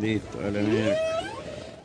Listo, 0.00 0.38
a 0.40 0.50
la 0.50 0.60
mierda. 0.62 0.96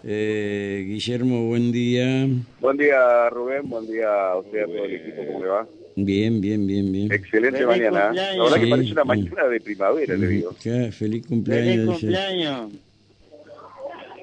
Eh, 0.04 0.86
Guillermo, 0.88 1.48
buen 1.48 1.72
día. 1.72 2.28
Buen 2.62 2.78
día, 2.78 3.30
Rubén. 3.30 3.68
Buen 3.70 3.88
día 3.88 4.32
a 4.32 4.38
usted, 4.38 4.64
a 4.64 4.66
todo 4.68 4.86
el 4.86 4.94
equipo. 4.96 5.26
¿Cómo 5.28 5.40
le 5.44 5.48
va? 5.50 5.68
Bien, 5.98 6.40
bien, 6.42 6.68
bien, 6.68 6.92
bien. 6.92 7.12
Excelente 7.12 7.58
Feliz 7.60 7.68
mañana. 7.68 8.06
cumpleaños. 8.08 8.38
La 8.38 8.44
verdad 8.44 8.58
que 8.60 8.66
Sí, 8.66 8.70
parece 8.72 8.92
una 8.94 9.02
sí. 9.02 9.08
mañana 9.08 9.48
de 9.48 9.60
primavera, 9.62 10.16
le 10.16 10.28
digo. 10.28 10.52
Feliz 10.54 10.96
Feliz 10.96 11.28
cumpleaños. 11.28 11.76
dice. 11.78 11.86
cumpleaños. 12.00 12.72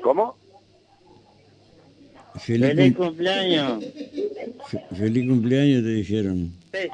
¿Cómo? 0.02 0.36
Feliz, 2.40 2.68
Feliz 2.68 2.96
cum- 2.96 3.06
cumpleaños. 3.08 3.84
fe- 4.70 4.84
feliz 4.96 5.28
cumpleaños 5.28 5.82
te 5.82 5.88
dijeron. 5.90 6.50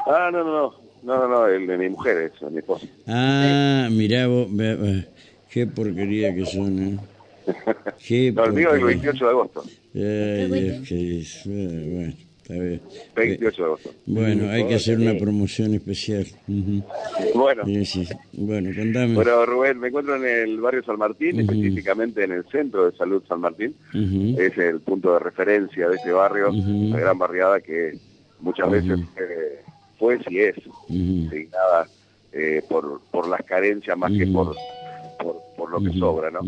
Ah, 0.07 0.31
no, 0.33 0.43
no, 0.45 0.53
no. 0.53 0.89
No, 1.05 1.17
no, 1.17 1.29
no, 1.29 1.47
el 1.47 1.65
de 1.67 1.79
mi 1.79 1.89
mujer, 1.91 2.33
eso, 2.35 2.51
mi 2.51 2.59
esposa. 2.59 2.85
Ah, 3.07 3.89
mirá 3.91 4.27
vos, 4.27 4.49
ve- 4.51 4.75
ve, 4.75 5.05
qué 5.51 5.67
porquería 5.67 6.35
que 6.35 6.47
son, 6.47 6.79
¿eh? 6.79 6.99
Qué 8.07 8.33
No, 8.35 8.45
el 8.45 8.53
mío 8.53 8.69
es 8.69 8.75
el 8.75 8.81
porquería. 8.81 9.11
28 9.13 9.25
de 9.25 9.31
agosto. 9.31 9.63
Ay, 9.95 10.51
Dios, 10.51 10.89
que 10.89 11.19
es, 11.19 11.47
eh, 11.47 11.91
bueno, 11.93 12.15
está 12.43 12.55
bien. 12.55 12.81
28 13.17 13.57
de 13.63 13.65
agosto. 13.67 13.91
Bueno, 14.07 14.51
hay 14.51 14.67
que 14.67 14.75
hacer 14.75 14.99
una 14.99 15.15
promoción 15.17 15.75
especial. 15.75 16.27
Bueno, 17.35 17.65
Sí, 17.65 17.85
sí. 17.85 18.09
Bueno, 18.33 18.71
contame. 18.77 19.15
bueno, 19.15 19.47
Rubén, 19.47 19.79
me 19.81 19.89
encuentro 19.89 20.17
en 20.17 20.25
el 20.27 20.61
barrio 20.61 20.83
San 20.85 20.99
Martín, 20.99 21.41
específicamente 21.41 22.25
en 22.25 22.33
el 22.33 22.45
centro 22.51 22.91
de 22.91 22.97
salud 22.97 23.23
San 23.29 23.41
Martín. 23.41 23.75
Es 24.39 24.57
el 24.59 24.81
punto 24.81 25.15
de 25.15 25.21
referencia 25.21 25.89
de 25.89 25.97
ese 25.97 26.13
barrio, 26.13 26.51
una 26.51 27.01
gran 27.01 27.19
barriada 27.19 27.61
que 27.61 27.93
muchas 28.41 28.71
veces 28.71 29.01
eh, 29.19 29.63
fue 29.99 30.19
y 30.31 30.39
es 30.39 30.57
Ujú. 30.59 31.29
designada 31.31 31.87
eh, 32.33 32.63
por, 32.69 33.01
por 33.11 33.27
las 33.29 33.43
carencias 33.43 33.97
más 33.99 34.13
que 34.13 34.27
por, 34.29 34.55
por, 35.71 35.83
lo 35.83 35.91
que 35.93 35.99
sobra, 35.99 36.31
¿no? 36.31 36.41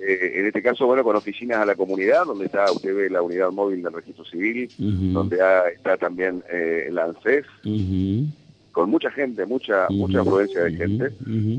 Eh, 0.00 0.32
en 0.36 0.46
este 0.46 0.62
caso, 0.62 0.86
bueno, 0.86 1.04
con 1.04 1.16
oficinas 1.16 1.58
a 1.58 1.66
la 1.66 1.74
comunidad, 1.74 2.24
donde 2.24 2.46
está, 2.46 2.70
usted 2.72 2.94
ve 2.94 3.10
la 3.10 3.22
unidad 3.22 3.50
móvil 3.50 3.82
del 3.82 3.92
registro 3.92 4.24
civil, 4.24 4.68
donde 5.12 5.40
ha- 5.42 5.68
está 5.68 5.96
también 5.96 6.42
eh, 6.50 6.86
el 6.88 6.98
ANSES. 6.98 7.44
Con 8.72 8.88
mucha 8.90 9.10
gente, 9.10 9.44
mucha 9.46 9.84
Ujú. 9.86 9.94
mucha 9.94 10.20
afluencia 10.20 10.62
de 10.64 10.72
gente. 10.72 11.10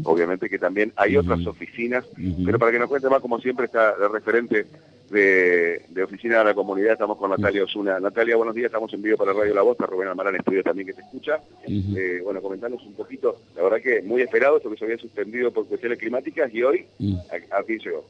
Obviamente 0.03 0.49
que 0.49 0.57
también 0.59 0.93
hay 0.95 1.17
otras 1.17 1.45
oficinas, 1.47 2.05
pero 2.45 2.57
para 2.59 2.71
que 2.71 2.79
nos 2.79 2.89
cuente 2.89 3.09
más, 3.09 3.21
como 3.21 3.39
siempre, 3.39 3.65
está 3.65 3.93
el 4.01 4.11
referente 4.11 4.65
de, 5.09 5.81
de 5.89 6.03
oficina 6.03 6.37
de 6.39 6.45
la 6.45 6.53
comunidad, 6.53 6.93
estamos 6.93 7.17
con 7.17 7.29
Natalia 7.31 7.65
Osuna. 7.65 7.99
Natalia, 7.99 8.37
buenos 8.37 8.55
días, 8.55 8.67
estamos 8.67 8.93
en 8.93 9.01
vivo 9.01 9.17
para 9.17 9.33
Radio 9.33 9.53
La 9.53 9.61
Voz, 9.61 9.73
está 9.73 9.85
Rubén 9.85 10.07
Almarán 10.07 10.35
Estudio 10.37 10.63
también 10.63 10.87
que 10.87 10.93
se 10.93 11.01
escucha. 11.01 11.39
Eh, 11.67 12.21
bueno, 12.23 12.41
comentanos 12.41 12.81
un 12.85 12.93
poquito, 12.93 13.41
la 13.57 13.63
verdad 13.63 13.81
que 13.81 14.01
muy 14.03 14.21
esperado 14.21 14.55
esto 14.57 14.69
que 14.69 14.77
se 14.77 14.85
había 14.85 14.97
suspendido 14.97 15.51
por 15.51 15.67
cuestiones 15.67 15.99
climáticas 15.99 16.53
y 16.53 16.63
hoy 16.63 16.85
Mm. 16.99 17.15
a- 17.51 17.57
aquí 17.59 17.77
llegó. 17.77 18.05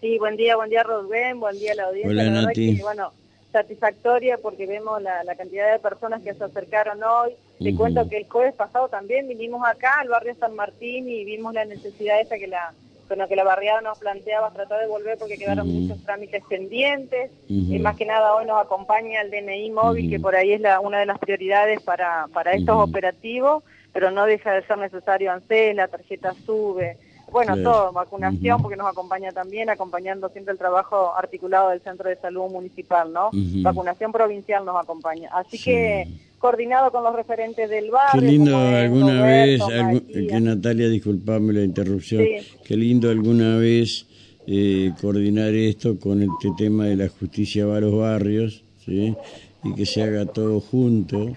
Sí, 0.00 0.16
buen 0.18 0.36
día, 0.36 0.54
buen 0.54 0.70
día 0.70 0.84
Rubén, 0.84 1.40
buen 1.40 1.58
día 1.58 1.72
a 1.72 1.74
la 1.76 1.84
audiencia. 1.86 2.10
Hola, 2.10 2.22
la 2.24 2.30
verdad 2.30 2.46
Nati. 2.46 2.76
que, 2.76 2.82
bueno, 2.82 3.12
satisfactoria 3.54 4.36
porque 4.38 4.66
vemos 4.66 5.00
la, 5.00 5.22
la 5.22 5.36
cantidad 5.36 5.72
de 5.72 5.78
personas 5.78 6.22
que 6.22 6.34
se 6.34 6.42
acercaron 6.42 7.02
hoy. 7.02 7.32
Te 7.60 7.74
cuento 7.74 8.08
que 8.08 8.18
el 8.18 8.28
jueves 8.28 8.54
pasado 8.54 8.88
también 8.88 9.28
vinimos 9.28 9.62
acá 9.66 10.00
al 10.00 10.08
barrio 10.08 10.34
San 10.34 10.56
Martín 10.56 11.08
y 11.08 11.24
vimos 11.24 11.54
la 11.54 11.64
necesidad 11.64 12.20
esa 12.20 12.36
que 12.36 12.48
la 12.48 12.74
con 13.08 13.18
lo 13.18 13.28
que 13.28 13.36
la 13.36 13.44
barriada 13.44 13.80
nos 13.82 13.98
planteaba, 13.98 14.50
tratar 14.50 14.80
de 14.80 14.86
volver 14.86 15.18
porque 15.18 15.36
quedaron 15.36 15.68
muchos 15.68 16.02
trámites 16.04 16.42
pendientes. 16.48 17.30
Y 17.48 17.78
más 17.78 17.96
que 17.96 18.06
nada 18.06 18.34
hoy 18.34 18.46
nos 18.46 18.60
acompaña 18.60 19.20
el 19.20 19.30
DNI 19.30 19.70
móvil, 19.70 20.10
que 20.10 20.18
por 20.18 20.34
ahí 20.34 20.52
es 20.52 20.60
la, 20.60 20.80
una 20.80 21.00
de 21.00 21.06
las 21.06 21.18
prioridades 21.18 21.82
para, 21.82 22.26
para 22.32 22.54
estos 22.54 22.76
operativos, 22.76 23.62
pero 23.92 24.10
no 24.10 24.24
deja 24.24 24.52
de 24.52 24.66
ser 24.66 24.78
necesario 24.78 25.32
ANSES, 25.32 25.76
la 25.76 25.88
tarjeta 25.88 26.34
SUBE, 26.46 26.96
bueno, 27.34 27.56
todo, 27.62 27.92
vacunación, 27.92 28.62
porque 28.62 28.76
nos 28.76 28.86
acompaña 28.86 29.32
también, 29.32 29.68
acompañando 29.68 30.28
siempre 30.28 30.52
el 30.52 30.58
trabajo 30.58 31.12
articulado 31.16 31.70
del 31.70 31.80
Centro 31.80 32.08
de 32.08 32.14
Salud 32.16 32.48
Municipal, 32.48 33.12
¿no? 33.12 33.30
Vacunación 33.32 34.12
provincial 34.12 34.64
nos 34.64 34.80
acompaña. 34.80 35.28
Así 35.32 35.58
Sí. 35.58 35.64
que 35.64 36.08
coordinado 36.38 36.92
con 36.92 37.02
los 37.02 37.14
referentes 37.16 37.68
del 37.68 37.90
barrio. 37.90 38.20
Qué 38.20 38.26
lindo 38.26 38.56
alguna 38.56 39.18
Roberto, 39.18 39.66
vez, 39.66 40.28
que 40.28 40.40
Natalia, 40.40 40.88
disculpame 40.88 41.52
la 41.54 41.62
interrupción, 41.64 42.22
Sí. 42.22 42.46
qué 42.64 42.76
lindo 42.76 43.10
alguna 43.10 43.56
vez 43.58 44.06
eh, 44.46 44.92
coordinar 45.00 45.54
esto 45.54 45.98
con 45.98 46.22
este 46.22 46.50
tema 46.56 46.84
de 46.84 46.96
la 46.96 47.08
justicia 47.08 47.64
a 47.64 47.80
los 47.80 47.96
barrios, 47.96 48.62
¿sí? 48.84 49.16
y 49.64 49.74
que 49.74 49.86
se 49.86 50.02
haga 50.02 50.26
todo 50.26 50.60
junto, 50.60 51.32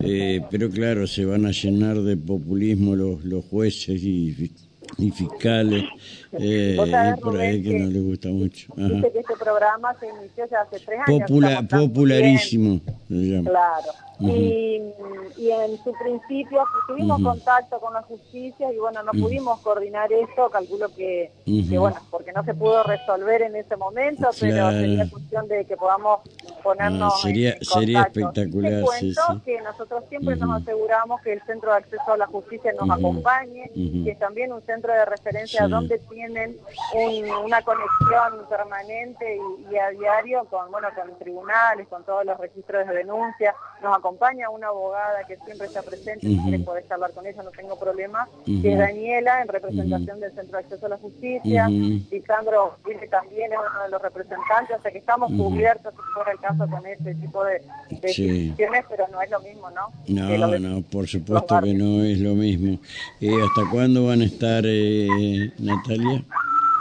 eh, 0.00 0.40
pero 0.50 0.68
claro, 0.68 1.06
se 1.06 1.24
van 1.24 1.46
a 1.46 1.52
llenar 1.52 2.00
de 2.02 2.16
populismo 2.16 2.96
los, 2.96 3.24
los 3.24 3.44
jueces 3.44 4.02
y, 4.02 4.50
y 4.96 5.10
fiscales, 5.10 5.84
eh, 6.32 6.76
por 7.22 7.38
ahí 7.38 7.62
que 7.62 7.70
que- 7.70 7.78
no 7.78 7.86
les 7.90 8.02
gusta 8.04 8.28
mucho. 8.28 8.72
Ajá. 8.76 8.88
Dice 8.88 9.12
que 9.12 9.18
este 9.20 9.36
programa 9.36 9.94
se 10.00 10.06
inició 10.08 10.44
ya 10.50 10.60
hace 10.62 10.78
tres 10.84 11.00
años. 11.06 11.20
Popula- 11.30 11.68
popularísimo. 11.68 12.80
Claro. 13.08 13.92
Y, 14.20 14.80
y 15.36 15.50
en 15.52 15.76
su 15.84 15.92
principio 15.92 16.64
tuvimos 16.88 17.20
Ujú. 17.20 17.28
contacto 17.30 17.78
con 17.78 17.94
la 17.94 18.02
justicia 18.02 18.72
y 18.72 18.76
bueno, 18.78 19.00
no 19.04 19.12
pudimos 19.12 19.60
coordinar 19.60 20.12
esto, 20.12 20.50
calculo 20.50 20.88
que, 20.96 21.30
que, 21.44 21.78
bueno, 21.78 21.96
porque 22.10 22.32
no 22.32 22.42
se 22.44 22.52
pudo 22.54 22.82
resolver 22.82 23.42
en 23.42 23.54
ese 23.54 23.76
momento, 23.76 24.28
pero 24.40 24.70
sería 24.72 25.08
cuestión 25.08 25.46
de 25.46 25.64
que 25.66 25.76
podamos 25.76 26.20
ponernos 26.62 27.12
Ah, 27.14 27.18
sería- 27.22 27.52
en 27.54 27.64
sería 27.64 28.00
espectacular, 28.02 28.72
Te 28.72 28.80
cuento 28.82 28.98
sí, 28.98 29.14
sí. 29.14 29.40
que 29.44 29.60
nosotros 29.62 30.04
siempre 30.08 30.36
nos 30.36 30.62
aseguramos 30.62 31.20
que 31.22 31.32
el 31.34 31.42
Centro 31.42 31.70
de 31.72 31.78
Acceso 31.78 32.12
a 32.12 32.16
la 32.16 32.26
Justicia 32.26 32.72
nos 32.78 32.90
acompañe, 32.90 33.70
Ujú. 33.74 34.04
que 34.04 34.10
es 34.12 34.18
también 34.18 34.52
un 34.52 34.62
centro 34.62 34.92
de 34.92 35.04
referencia 35.04 35.64
Sí. 35.64 35.70
donde 35.70 35.98
tienen 36.10 36.56
un- 36.94 37.30
una 37.44 37.62
conexión 37.62 38.46
permanente 38.48 39.36
y, 39.68 39.72
y 39.74 39.78
a 39.78 39.90
diario 39.90 40.44
con 40.46 40.70
bueno 40.70 40.88
con 40.94 41.16
tribunales, 41.18 41.86
con 41.88 42.04
todos 42.04 42.24
los 42.24 42.38
registros 42.38 42.86
de 42.86 42.94
denuncia. 42.94 43.54
Nos 43.82 43.96
acompaña 43.96 44.50
una 44.50 44.68
abogada 44.68 45.24
que 45.26 45.36
siempre 45.44 45.66
está 45.66 45.82
presente, 45.82 46.26
si 46.26 46.34
Ujú. 46.34 46.48
quieres 46.48 46.66
podés 46.66 46.90
hablar 46.90 47.12
con 47.12 47.26
ella, 47.26 47.42
no 47.42 47.50
tengo 47.50 47.78
problema, 47.78 48.28
que 48.44 48.72
es 48.72 48.78
Daniela, 48.78 49.42
en 49.42 49.48
representación 49.48 50.20
del 50.20 50.32
Centro 50.32 50.58
de 50.58 50.64
Acceso 50.64 50.86
a 50.86 50.88
la 50.90 50.96
Justicia. 50.98 51.68
Lisandro 51.68 52.76
también 53.10 53.52
es 53.52 53.58
uno 53.58 53.82
de 53.84 53.88
los 53.90 54.02
representantes, 54.02 54.76
o 54.78 54.82
sea 54.82 54.90
que 54.90 54.98
estamos 54.98 55.30
cubiertos, 55.32 55.94
fuera 56.14 56.32
el 56.32 56.38
caso, 56.48 56.70
con 56.70 56.86
este 56.86 57.14
tipo 57.14 57.44
de, 57.44 57.62
de 58.00 58.08
Sí. 58.12 58.54
pero 58.88 59.06
no 59.12 59.20
es 59.22 59.30
lo 59.30 59.40
mismo, 59.40 59.70
¿no? 59.70 59.88
No, 60.08 60.48
de- 60.48 60.60
no, 60.60 60.82
por 60.82 61.06
supuesto 61.06 61.60
que 61.62 61.74
no 61.74 62.02
es 62.02 62.18
lo 62.18 62.34
mismo. 62.34 62.78
Eh, 63.20 63.30
¿Hasta 63.42 63.70
cuándo 63.70 64.06
van 64.06 64.20
a 64.22 64.24
estar, 64.24 64.62
eh, 64.66 65.52
Natalia? 65.58 66.22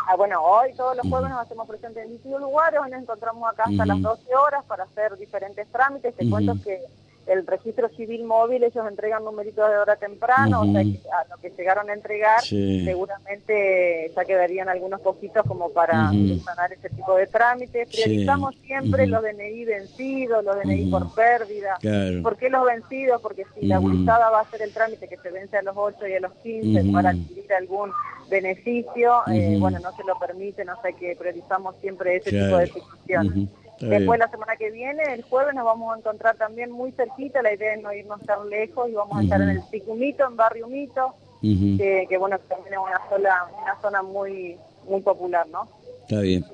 Ah, 0.09 0.15
bueno, 0.15 0.41
hoy 0.41 0.69
todos 0.77 0.95
los 0.95 1.05
jueves 1.09 1.29
nos 1.29 1.41
hacemos 1.41 1.67
presentes 1.67 2.03
en 2.05 2.11
distintos 2.13 2.39
lugares, 2.41 2.79
hoy 2.81 2.89
nos 2.91 3.01
encontramos 3.01 3.43
acá 3.51 3.63
hasta 3.69 3.85
las 3.85 4.01
12 4.01 4.23
horas 4.35 4.63
para 4.65 4.85
hacer 4.85 5.17
diferentes 5.17 5.67
trámites. 5.67 6.15
Te 6.15 6.29
cuento 6.29 6.53
que 6.63 6.79
el 7.27 7.45
registro 7.45 7.89
civil 7.89 8.23
móvil, 8.23 8.63
ellos 8.63 8.85
entregan 8.87 9.23
numeritos 9.23 9.69
de 9.69 9.77
hora 9.77 9.95
temprano, 9.97 10.61
o 10.61 10.71
sea 10.71 10.81
que 10.83 10.99
a 11.11 11.27
lo 11.29 11.37
que 11.41 11.49
llegaron 11.57 11.89
a 11.89 11.93
entregar, 11.93 12.41
Sí. 12.41 12.83
seguramente 12.85 14.11
ya 14.15 14.25
quedarían 14.25 14.69
algunos 14.69 15.01
poquitos 15.01 15.43
como 15.45 15.69
para 15.69 16.09
Ujú. 16.11 16.39
sanar 16.39 16.71
ese 16.73 16.89
tipo 16.89 17.15
de 17.15 17.27
trámites. 17.27 17.89
Sí. 17.89 18.01
Priorizamos 18.03 18.55
siempre 18.65 19.07
los 19.07 19.21
DNI 19.21 19.65
vencidos, 19.65 20.43
los 20.43 20.55
DNI 20.57 20.89
por 20.89 21.13
pérdida. 21.13 21.75
Claro. 21.81 22.23
¿Por 22.23 22.37
qué 22.37 22.49
los 22.49 22.65
vencidos? 22.65 23.21
Porque 23.21 23.45
si 23.55 23.65
la 23.67 23.77
gurizada 23.79 24.29
va 24.29 24.39
a 24.39 24.41
hacer 24.41 24.61
el 24.61 24.73
trámite 24.73 25.07
que 25.07 25.17
se 25.17 25.29
vence 25.31 25.57
a 25.57 25.61
los 25.61 25.75
8 25.75 26.07
y 26.07 26.13
a 26.13 26.19
los 26.19 26.33
15 26.35 26.81
Ujú. 26.81 26.91
para 26.93 27.09
adquirir 27.09 27.53
algún 27.53 27.91
beneficio, 28.29 29.21
eh, 29.31 29.57
bueno, 29.59 29.79
no 29.79 29.91
se 29.95 30.03
lo 30.03 30.17
permiten, 30.19 30.69
o 30.69 30.81
sea 30.81 30.91
que 30.93 31.15
priorizamos 31.15 31.75
siempre 31.81 32.17
ese 32.17 32.29
Claro. 32.29 32.45
tipo 32.45 32.57
de 32.59 32.67
situaciones. 32.67 33.49
Después 33.79 33.99
bien. 33.99 34.19
la 34.19 34.29
semana 34.29 34.55
que 34.57 34.71
viene, 34.71 35.03
el 35.13 35.21
jueves, 35.23 35.53
nos 35.53 35.65
vamos 35.65 35.93
a 35.93 35.99
encontrar 35.99 36.35
también 36.35 36.71
muy 36.71 36.91
cerquita, 36.91 37.41
la 37.41 37.53
idea 37.53 37.75
es 37.75 37.83
no 37.83 37.93
irnos 37.93 38.21
tan 38.21 38.49
lejos 38.49 38.89
y 38.89 38.93
vamos 38.93 39.19
a 39.19 39.23
estar 39.23 39.41
en 39.41 39.49
el 39.49 39.61
Sicumito, 39.69 40.25
en 40.27 40.35
Barrio 40.35 40.67
Mito, 40.67 41.13
Ujú. 41.43 41.77
que, 41.77 42.05
que, 42.09 42.17
bueno, 42.17 42.37
que 42.39 42.47
también 42.47 42.73
es 42.73 42.79
una, 42.79 43.01
sola, 43.09 43.47
una 43.63 43.81
zona 43.81 44.01
muy 44.01 44.57
muy 44.87 45.01
popular, 45.01 45.45
¿no? 45.49 45.67
Está 46.03 46.21
bien. 46.21 46.45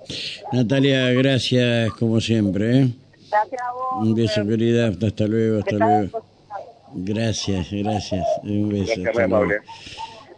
Natalia, 0.52 1.12
gracias 1.12 1.92
como 1.94 2.20
siempre. 2.20 2.80
¿eh? 2.80 2.90
Gracias 3.30 3.62
a 3.62 3.72
vos. 3.74 4.08
Un 4.08 4.16
beso, 4.16 4.48
querida. 4.48 4.88
Hasta 4.88 5.28
luego, 5.28 5.60
hasta 5.60 5.76
luego. 5.76 6.26
Gracias, 6.96 7.72
gracias. 7.72 8.26
Un 8.44 8.70
beso. 8.70 8.94
Gracias, 8.98 9.24
amable. 9.24 9.60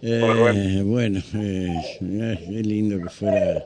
Eh, 0.01 0.83
bueno, 0.85 1.19
eh, 1.35 1.81
qué 1.99 2.61
lindo 2.61 3.01
que 3.01 3.09
fuera 3.09 3.63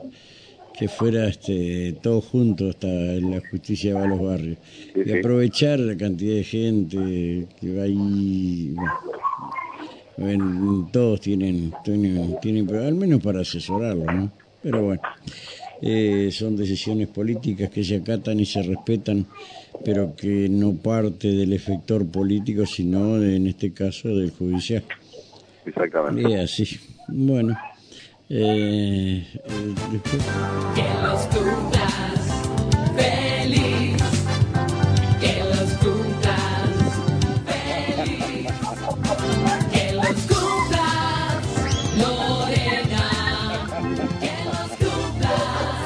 que 0.80 0.88
fuera 0.88 1.28
este 1.28 1.94
todo 2.02 2.22
junto 2.22 2.70
hasta 2.70 2.86
la 2.88 3.40
justicia 3.50 3.94
va 3.94 4.04
a 4.04 4.08
los 4.08 4.20
barrios 4.20 4.56
Sí, 4.94 5.00
y 5.00 5.04
sí. 5.04 5.18
aprovechar 5.18 5.78
la 5.78 5.94
cantidad 5.96 6.34
de 6.36 6.44
gente 6.44 7.46
que 7.60 7.74
va 7.76 7.82
ahí 7.84 8.74
bueno, 10.16 10.88
todos 10.92 11.20
tienen 11.20 11.72
tienen 11.84 12.36
tienen 12.40 12.66
pero 12.66 12.84
al 12.84 12.94
menos 12.94 13.22
para 13.22 13.40
asesorarlo 13.40 14.04
¿no? 14.10 14.32
pero 14.62 14.82
bueno 14.82 15.02
eh, 15.82 16.30
son 16.32 16.56
decisiones 16.56 17.08
políticas 17.08 17.70
que 17.70 17.84
se 17.84 17.96
acatan 17.96 18.40
y 18.40 18.46
se 18.46 18.62
respetan 18.62 19.26
pero 19.84 20.14
que 20.16 20.48
no 20.48 20.74
parte 20.74 21.28
del 21.28 21.52
efector 21.52 22.06
político 22.06 22.64
sino 22.66 23.18
de, 23.18 23.36
en 23.36 23.46
este 23.46 23.72
caso 23.72 24.08
del 24.08 24.30
judicial 24.30 24.82
Exactamente. 25.66 26.28
y 26.28 26.34
así. 26.34 26.66
Bueno, 27.08 27.54
Eh, 28.32 29.26
eh, 29.26 29.74
después, 29.90 30.22
Que 30.76 30.84
los 31.02 31.20
cumplas 31.34 32.22
feliz. 32.96 33.96
Que 35.20 35.40
los 35.50 35.70
cumplas 35.82 36.70
feliz. 37.46 38.46
Que 39.72 39.92
los 39.94 40.16
cumplas 40.30 41.42
Lorena. 41.98 43.06
Que 44.20 44.32
los 44.46 44.70
cumplas 44.78 45.82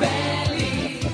feliz. 0.00 1.06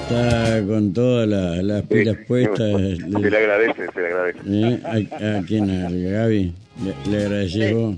está 0.00 0.66
con 0.66 0.92
todas 0.94 1.28
las, 1.28 1.62
las 1.62 1.82
pilas 1.82 2.16
Sí, 2.16 2.24
puestas. 2.26 2.80
Se 2.80 3.30
le 3.30 3.36
agradece, 3.36 3.86
se 3.92 4.00
le 4.00 4.06
agradece. 4.06 4.38
¿Eh? 4.46 4.80
¿A, 4.82 5.38
a 5.38 5.42
quién? 5.42 5.70
¿A 5.70 5.90
Gaby? 5.90 6.54
¿Le, 6.82 7.10
le 7.10 7.16
agradeces 7.26 7.74
vos? 7.74 7.96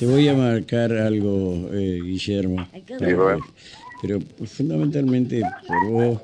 Te 0.00 0.06
voy 0.06 0.26
a 0.28 0.34
marcar 0.34 0.94
algo, 0.94 1.68
eh, 1.74 2.00
Guillermo. 2.02 2.66
Pero 4.00 4.18
fundamentalmente 4.46 5.42
por 5.66 5.90
vos, 5.90 6.20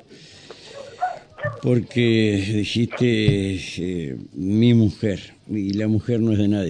porque 1.61 2.43
dijiste 2.55 3.59
eh, 3.77 4.17
mi 4.33 4.73
mujer, 4.73 5.35
y 5.47 5.73
la 5.73 5.87
mujer 5.87 6.21
no 6.21 6.31
es 6.31 6.39
de 6.39 6.47
nadie. 6.47 6.65